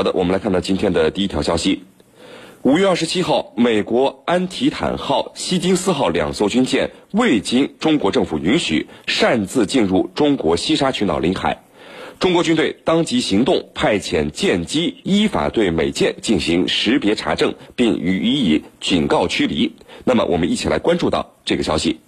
[0.00, 1.82] 好的，我们来看到今天的第一条消息。
[2.62, 11.64] 五月二十七号，美国安提坦号、希金斯号两艘军舰未经中国政府允许，擅自进入中国西沙群岛领海。
[12.18, 19.70] 中国军队当即行动，派遣舰机依法对美舰进行识别查证，并予以警告驱离。
[20.04, 22.00] 那么，我们一起来关注到这个消息。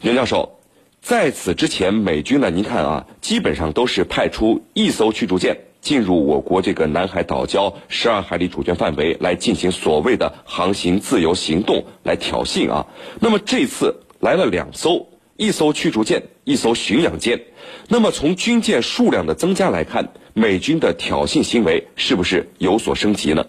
[0.00, 0.58] 袁教授，
[1.02, 5.58] 在此之前，美军呢，您看啊，基本上都是派出一艘驱逐舰。
[5.84, 12.86] 进入我国这个南海岛礁十二海里主权范围来进行所谓的航行自由行动，来挑衅啊。
[13.20, 15.06] 那么这次来了两艘，
[15.36, 17.42] 一艘驱逐舰，一艘巡洋舰。
[17.88, 23.44] 那么从军舰数量的增加来看，美军的挑衅行为是不是有所升级呢？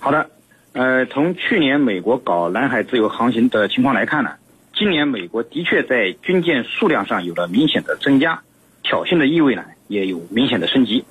[0.00, 0.28] 好的，
[0.74, 4.32] 呃，从去年美国搞南海自由航行的情况来看呢，
[4.74, 8.42] 今年美国的确在军舰数量上有了明显的增加，
[8.82, 11.06] 挑衅的意味呢也有明显的升级。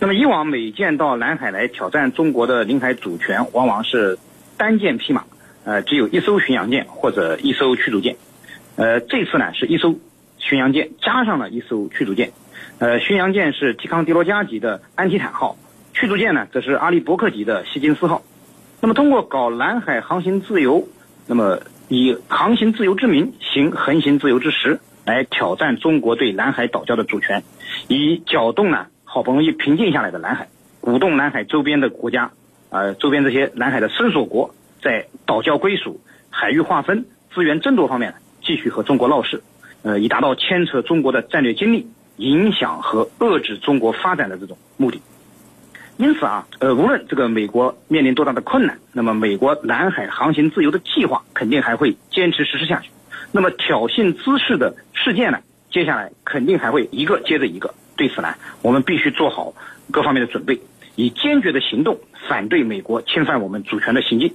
[0.00, 4.18] 那么以往美舰到南海来挑战中国的领海主权，往往是
[4.58, 5.24] 单舰匹马，
[5.64, 8.16] 呃，只有一艘巡洋舰或者一艘驱逐舰。
[8.76, 9.94] 呃，这次呢是一艘
[10.38, 12.32] 巡洋舰加上了一艘驱逐舰，
[12.78, 15.56] 呃，巡洋舰是提康迪罗加级的安提坦号，
[15.94, 18.22] 驱逐舰呢则是阿利伯克级的希金斯号。
[18.80, 20.88] 那么通过搞南海航行自由，
[21.26, 27.42] 那么以航行自由之名行横行自由之实，来挑战中国对南海岛礁的主权，
[27.88, 28.88] 以搅动呢。
[29.14, 30.48] 好不容易平静下来的南海，
[30.80, 32.32] 鼓动南海周边的国家，
[32.70, 38.12] 呃，周边这些南海的伸索国，在岛礁归属、海域划分、资源争夺方面
[38.42, 39.40] 继续和中国闹事，
[39.84, 45.00] 呃，以达到牵扯中国的战略精力、影响和遏制中国发展的这种目的。
[45.96, 52.90] 因此啊，呃，无论这个美国面临多大的困难，那么美国南海航行自由的计划肯定还会坚持实施下去。
[53.30, 55.38] 那么挑衅滋事的事件呢，
[55.70, 57.72] 接下来肯定还会一个接着一个。
[57.96, 59.54] 对此呢，我们必须做好
[59.90, 60.60] 各方面的准备，
[60.96, 64.32] 以坚决的行动反对美国侵犯我们主权的行径。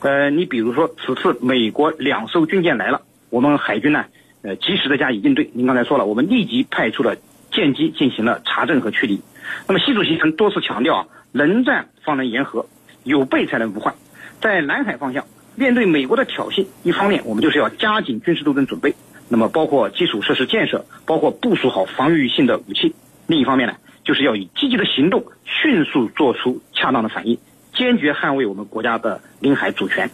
[0.00, 4.06] 呃，你比如说，此次美国两艘军舰来了，我们海军呢，
[4.42, 5.50] 呃，及时的加以应对。
[5.52, 7.16] 您刚才说了，我们立即派出了
[7.52, 9.20] 舰机进行了查证和驱离。
[9.68, 12.66] 那么，习主席曾多次强调啊，能战方能言和，
[13.04, 13.94] 有备才能无患。
[14.40, 15.24] 在南海方向，
[15.54, 18.94] 面对美国的挑衅，一方面我们就是要加紧军事斗争准备。
[19.28, 22.94] 那么，包括基础设施建设，包括部署好防御性的武器。
[23.26, 27.36] 另一方面呢，就是要以积极的行动，迅速做出恰当的反应，
[27.74, 30.08] 坚决捍卫我们国家的领海主权。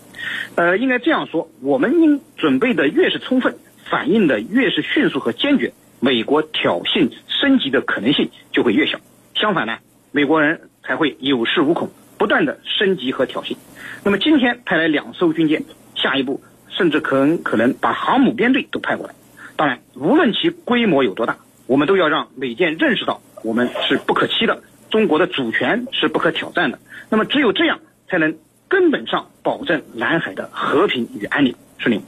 [0.55, 8.99] 呃，应该这样说，我们应准备的越是充分，反应的越是迅速和坚决，美国挑衅升级的可能性就会越小。
[9.35, 9.79] 相反呢，
[10.11, 13.57] 美国人才会有恃无恐，不断的升级和挑衅。
[14.05, 15.63] 那么今天派来两艘军舰，
[15.95, 16.43] 下一步。
[16.77, 19.15] 甚至可能可能把航母编队都派过来。
[19.55, 26.79] 当然，无论其规模有多大，我们都要让美舰认识到我们是不可欺的，中国的主权是不可挑战的。
[27.09, 27.79] 那么，只有这样，
[28.09, 28.37] 才能
[28.69, 31.55] 根本上保证南海的和平与安宁。
[31.79, 32.03] 是您，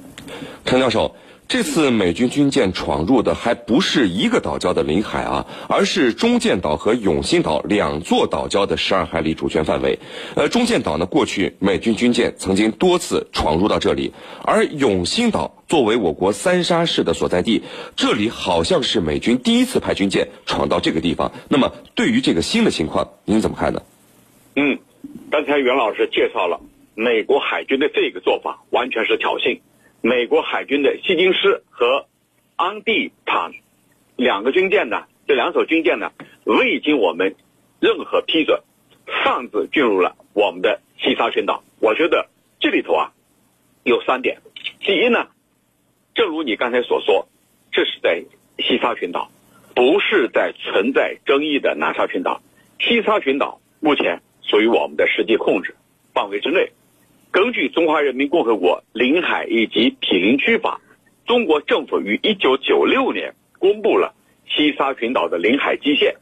[0.64, 1.14] 陈教授。
[1.54, 10.00] 这次美军军舰闯入的还不是一个岛礁的领海啊，而是中建岛和永兴岛两座岛礁的十二海里主权范围。
[10.34, 17.62] 呃，中建岛呢，过去美军军舰曾经多次闯入到这里，而永兴岛作为我国三沙市的所在地，
[17.94, 21.30] 这里好像是美军第一次派军舰闯到这个地方。
[21.48, 23.80] 那么，对于这个新的情况，您怎么看呢？
[24.56, 24.80] 嗯，
[25.30, 26.60] 刚才袁老师介绍了
[26.96, 29.60] 美国海军的这个做法，完全是挑衅。
[30.06, 32.04] 美国海军的希金斯和
[32.56, 33.52] 安蒂坦
[34.16, 36.12] 两个军舰呢，这两艘军舰呢，
[36.44, 37.36] 未经我们
[37.80, 38.60] 任何批准，
[39.06, 41.64] 擅自进入了我们的西沙群岛。
[41.80, 42.28] 我觉得
[42.60, 43.12] 这里头啊，
[43.82, 44.42] 有三点。
[44.80, 45.28] 第一呢，
[46.14, 47.26] 正如你刚才所说，
[47.72, 48.22] 这是在
[48.58, 49.30] 西沙群岛，
[49.74, 52.42] 不是在存在争议的南沙群岛。
[52.78, 55.74] 西沙群岛目前属于我们的实际控制
[56.12, 56.72] 范围之内。
[57.34, 60.80] 根据《中华人民共和国领海以及毗邻区法》，
[61.28, 64.14] 中国政府于一九九六年公布了
[64.48, 66.14] 西沙群岛的领海基线。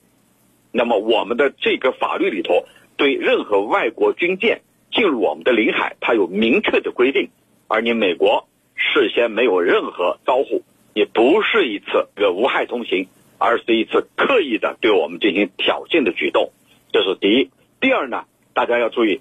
[0.72, 2.64] 那么，我们的这个法律里头，
[2.96, 7.28] 对任何外国军舰进入我们的领海，它有明确的规定。
[7.68, 10.62] 而你美国事先没有任何招呼，
[10.94, 13.06] 也不是一次个无害通行，
[13.36, 16.52] 而是一次刻意的对我们进行挑衅的举动。
[16.90, 17.50] 这是第一。
[17.82, 18.24] 第二呢，
[18.54, 19.20] 大家要注意，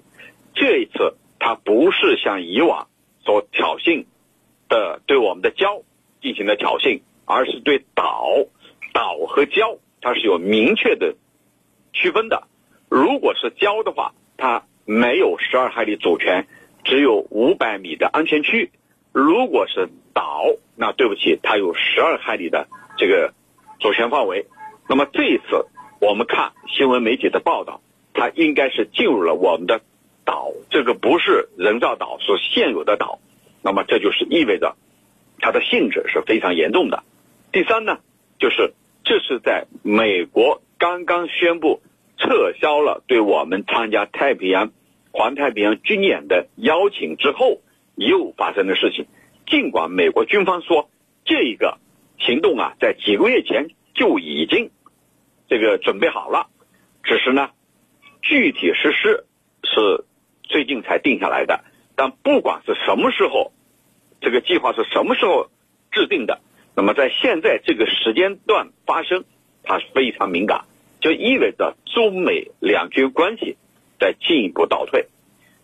[0.54, 1.16] 这一次。
[1.44, 2.86] 它不是像以往
[3.24, 4.04] 所挑衅
[4.68, 5.82] 的对我们的礁
[6.22, 8.28] 进行的挑衅，而是对岛、
[8.92, 11.16] 岛和礁它是有明确的
[11.92, 12.46] 区分的。
[12.88, 16.46] 如果是礁的话，它没有十二海里主权，
[16.84, 18.70] 只有五百米的安全区；
[19.10, 20.44] 如果是岛，
[20.76, 23.34] 那对不起，它有十二海里的这个
[23.80, 24.46] 主权范围。
[24.88, 25.66] 那么这一次
[26.00, 27.80] 我们看新闻媒体的报道，
[28.14, 29.80] 它应该是进入了我们的
[30.24, 33.20] 岛，这个不是人造岛所现有的岛，
[33.62, 34.76] 那么这就是意味着
[35.38, 37.04] 它的性质是非常严重的。
[37.50, 37.98] 第三呢，
[38.38, 38.74] 就是
[39.04, 41.80] 这是在美国刚刚宣布
[42.16, 44.72] 撤销了对我们参加太平洋、
[45.10, 47.60] 环太平洋军演的邀请之后，
[47.96, 49.06] 又发生的事情。
[49.46, 50.88] 尽管美国军方说
[51.24, 51.78] 这个
[52.18, 54.70] 行动啊，在几个月前就已经
[55.48, 56.48] 这个准备好了，
[57.02, 57.50] 只是呢，
[58.22, 59.26] 具体实施
[59.64, 60.04] 是
[60.52, 61.64] 最近才定下来的。
[61.96, 63.52] 但不管是什么时候，
[64.20, 65.48] 这个计划是什么时候
[65.90, 66.40] 制定的。
[66.76, 69.24] 那么在现在这个时间段发生，
[69.62, 70.66] 它非常敏感，
[71.00, 73.56] 就意味着中美两军关系
[73.98, 75.06] 在进一步倒退，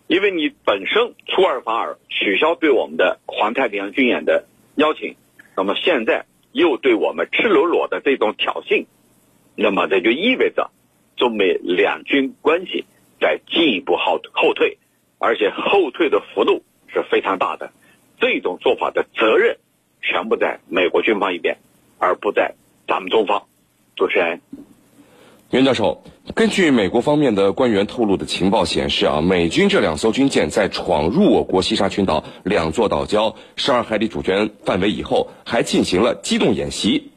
[0.07, 5.15] 因为你本身出尔反尔，取消对我们的环太平洋军演的邀请，
[5.55, 8.85] 那么现在又对我们赤裸裸的这种挑衅，
[9.55, 10.71] 那么这就意味着
[11.15, 12.85] 中美两军关系
[13.19, 14.77] 在进一步后后退，
[15.19, 17.71] 而且后退的幅度是非常大的，
[18.19, 19.57] 这种做法的责任。
[20.01, 21.57] 全部在美国军方一边，
[21.97, 22.55] 而不在
[22.87, 23.43] 咱们中方。
[23.97, 24.39] 主持人，
[25.51, 26.01] 袁教授，
[26.33, 37.11] 根据美国方面的官员透露的情报显示啊，美军这两艘军舰在闯入我国西沙群岛两座岛礁十二海里主权范围以后，还进行了机动演习，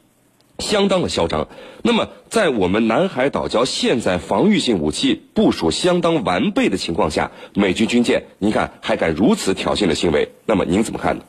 [0.59, 1.47] 相当的嚣张。
[1.83, 10.29] 那么，在我们南海岛礁现在防御性武器部署相当完备的情况下，美军军舰，您看还敢如此挑衅的行为？
[10.45, 11.23] 那么您怎么看呢？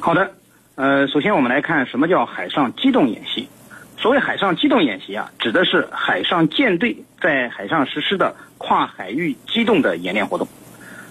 [0.00, 0.32] 好的，
[0.74, 3.48] 呃，首先我们来看什么叫海上机动演习。
[3.96, 10.48] 所谓海上机动演习啊，指的是海上舰队在海上实施的跨海域机动的演练活动。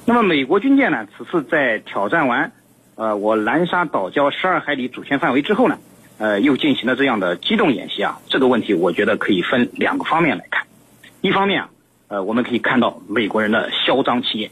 [0.06, 2.52] 那么美国军舰呢，此次在挑战完
[2.96, 5.80] 呃我南沙岛礁十二海里主权范围之后呢，
[6.24, 8.18] 呃，又进行了这样的机动演习啊。
[8.30, 10.66] 这个问题我觉得可以分两个方面来看。
[11.20, 11.70] 一方面啊，
[12.08, 14.50] 呃，我们可以看到美国人的嚣张气焰。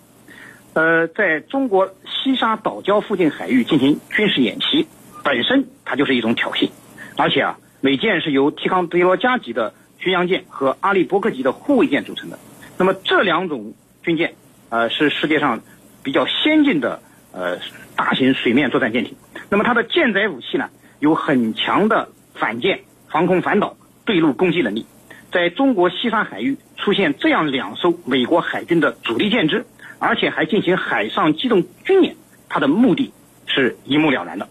[0.74, 4.86] 呃，在中国西沙岛礁附近海域进行军事演习，
[5.24, 6.70] 本身它就是一种挑衅，
[7.16, 12.38] 而且啊，美舰是由提康德罗加级的巡洋舰和阿利伯克级的护卫舰组成的。
[12.78, 13.74] 那么这两种
[14.04, 14.34] 军舰，
[14.68, 15.62] 呃，是世界上
[16.04, 17.02] 比较先进的
[17.32, 17.60] 呃
[17.96, 19.16] 大型水面作战舰艇。
[19.50, 20.70] 那么它的舰载武器呢，
[21.02, 23.76] 有很强的反舰、防空、反导、
[24.06, 24.86] 对陆攻击能力。
[25.34, 29.66] 在中国西沙海域出现这样两艘美国海军的主力舰只。
[30.04, 32.16] 而且还进行海上机动军演，
[32.50, 33.14] 它的目的
[33.46, 34.50] 是一目了然的。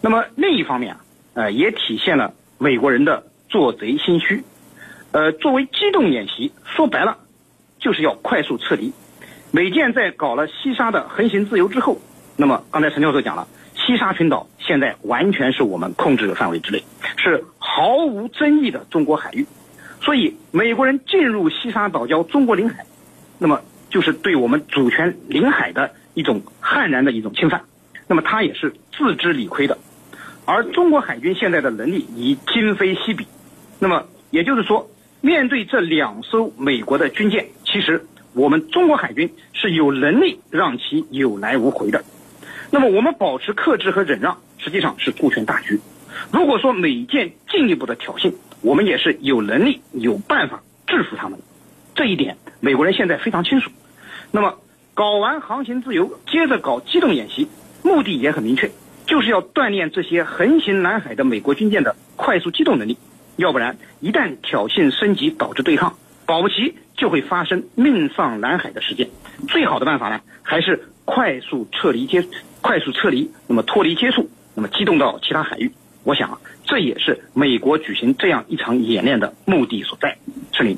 [0.00, 1.00] 那么另一方面啊，
[1.34, 4.42] 呃，也体现了美国人的做贼心虚。
[5.12, 7.18] 呃，作为机动演习，说白了
[7.78, 8.92] 就是要快速撤离。
[9.52, 12.00] 美舰在搞了西沙的横行自由之后，
[12.36, 16.82] 那么刚才陈教授讲了，西沙群岛现在完全是我们控制的范围之内，
[17.16, 19.46] 是毫无争议的中国海域。
[20.02, 22.84] 所以美国人进入西沙岛礁中国领海，
[23.38, 23.60] 那么。
[23.90, 27.62] 就是对我们主权领海的一种悍然的一种侵犯，
[28.08, 29.78] 那么他也是自知理亏的，
[30.46, 33.24] 而中国海军现在的能力已今非昔比，
[33.78, 34.90] 那么也就是说，
[35.20, 42.02] 面对这两艘美国的军舰，其实我们中国海军是有能力让其有来无回的，
[42.72, 45.78] 那么我们保持克制和忍让，实际上是顾全大局。
[46.32, 48.32] 如果说美舰进一步的挑衅，
[48.62, 51.44] 我们也是有能力有办法制服他们的，
[51.94, 53.70] 这一点美国人现在非常清楚。
[54.30, 54.54] 那么，
[54.94, 57.46] 搞完航行自由，接着搞机动演习，
[57.82, 58.70] 目的也很明确，
[59.06, 62.96] 就是要锻炼这些横行南海的美国军舰的快速机动能力。
[63.36, 69.10] 要不然，一旦挑衅升级导致对抗，保不齐就会发生命丧南海的事件。
[69.48, 72.24] 最好的办法呢，还是快速撤离接，
[72.60, 75.72] 快速撤离，那么脱离接触，那么机动到其他海域。
[76.04, 80.16] 我想，这也是美国举行这样一场演练的目的所在。
[80.52, 80.76] 陈林，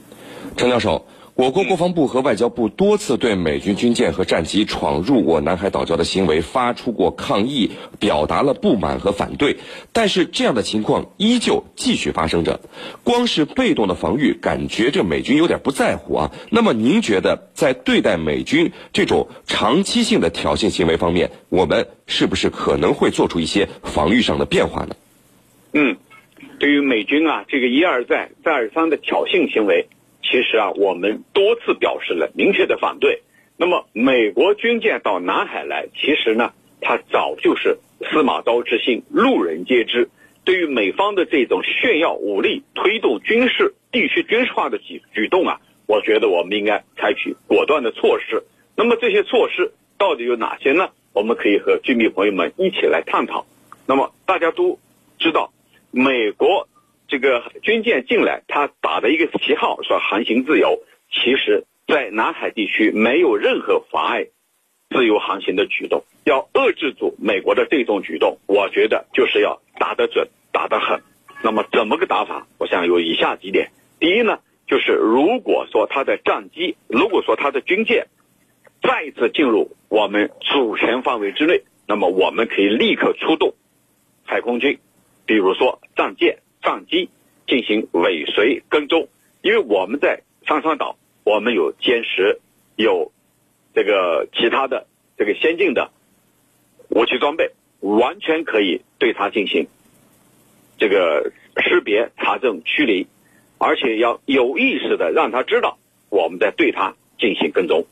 [0.56, 1.04] 陈教授。
[1.36, 9.58] 我国国防部和外交部多次对美军军舰和战机闯入我南海岛礁的行为发出过抗议，表达了不满和反对。
[9.92, 12.60] 但是这样的情况依旧继续发生着，
[13.04, 16.32] 光是被动的防御，感觉这美军有点不在乎啊。
[16.48, 24.96] 那么您觉得，在对待美军这种长期性的挑衅行为方面，我们是不是可能会做出一些防御上的变化呢？
[25.74, 25.98] 嗯，
[26.58, 29.86] 对于美军啊，这个一而再、再而三的挑衅行为。
[30.28, 33.22] 其实啊，我们多次表示了明确的反对。
[33.56, 37.78] 那么，美国军舰到南海来，其实呢，它早就是
[38.10, 40.10] 司马昭之心，路人皆知。
[40.44, 48.42] 对于美方的这种炫耀武力、推动军事地区军事化的举举动啊，我觉得我们应该采取果断的措施。
[48.76, 50.90] 那么这些措施到底有哪些呢？
[51.12, 53.46] 我们可以和军迷朋友们一起来探讨。
[53.86, 54.78] 那么大家都
[55.18, 55.52] 知道，
[55.92, 56.68] 美国。
[57.08, 64.26] 这个军舰进来，他打的一个旗号说航行自由，其实在南海地区没有任何妨碍
[64.90, 66.04] 自由航行的举动。
[66.24, 71.00] 要遏制住美国的这种举动，我觉得就是要打得准、打得狠。
[71.42, 72.48] 那么怎么个打法？
[72.58, 73.70] 我想有以下几点。
[74.00, 78.08] 第一呢，就是如果说他的战机，如果说他的军舰
[78.82, 83.54] 再次进入我们主权范围之内，那么我们可以立刻出动
[84.24, 84.80] 海空军，
[85.26, 87.10] 比如说战舰、上机
[87.46, 89.08] 进行尾随跟踪。
[89.42, 92.40] 因为我们在上川岛，我们有歼十，
[92.74, 93.12] 有
[93.72, 95.92] 这个其他的这个先进的。
[96.88, 99.68] 武器装备完全可以对他进行
[100.78, 101.32] 这个
[101.62, 103.06] 识别、查证、驱离，
[103.58, 107.86] 而且要有意识的让他知道我们在对他进行跟踪，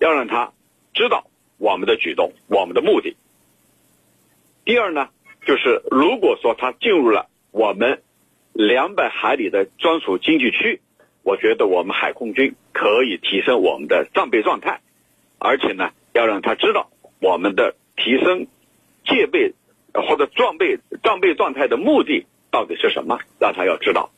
[0.00, 0.52] 要让他
[0.94, 3.16] 知道我们的举动、我们的目的。
[4.64, 5.10] 第二呢，
[5.46, 8.02] 就是如果说他进入了我们
[8.58, 10.80] 两百海里的专属经济区，
[11.22, 14.80] 我觉得我们海空军可以提升我们的战备状态，
[15.38, 17.74] 而且呢，要让他知道我们的。
[18.00, 18.46] 提升
[19.04, 19.54] 戒备
[19.92, 23.18] 或者装备战备状态的目的到底是什么？
[23.40, 24.12] 让他要知道。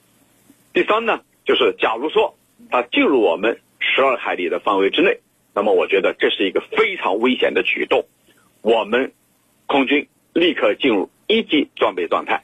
[0.75, 2.37] 第三呢，就是假如说
[2.71, 5.21] 他进入我们十二海里的范围之内，
[5.55, 8.05] 那么我觉得这是一个非常危险的举动。
[8.61, 9.15] 我们
[9.65, 12.43] 空军立刻进入一级装备状态，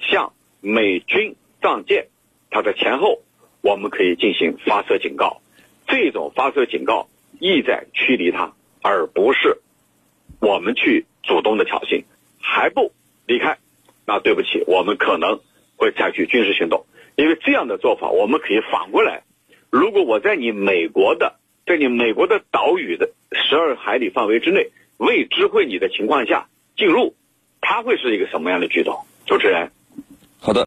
[0.00, 2.08] 向美军战舰
[2.50, 3.22] 它的前后，
[3.60, 5.40] 我们可以进行发射警告。
[5.86, 7.08] 这种发射警告
[7.40, 9.58] 意在驱离它，而不是。
[10.40, 12.04] 我们去主动的挑衅，
[12.40, 12.92] 还不
[13.26, 13.58] 离开，
[14.06, 15.40] 那对不起，我们可能
[15.76, 16.86] 会采取军事行动。
[17.16, 19.24] 因为这样的做法，我们可以反过来：
[19.70, 27.14] 如果我在你美国的，在你美国的岛屿的十二海里范围之内未知会你的情况下进入，
[27.60, 29.04] 它会是一个什么样的举动？
[29.26, 29.72] 主持人。